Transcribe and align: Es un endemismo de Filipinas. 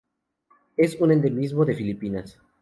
Es 0.77 0.95
un 0.99 1.11
endemismo 1.11 1.63
de 1.63 1.75
Filipinas. 1.75 2.39